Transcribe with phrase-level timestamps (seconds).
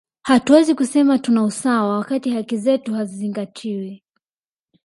[0.23, 4.03] hatuwezi kusema tuna usawa wakati haki zetu hazizingztiwi